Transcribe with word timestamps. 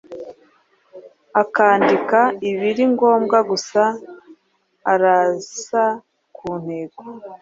akandika 1.41 2.19
ibiri 2.49 2.83
ngombwa 2.93 3.37
gusa, 3.49 3.83
arasa 4.93 5.83
ku 6.35 6.49
ntego. 6.61 7.01